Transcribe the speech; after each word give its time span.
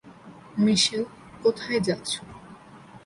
মিশেল, 0.57 1.03
কোথায় 1.43 1.79
যাচ্ছো? 1.79 2.21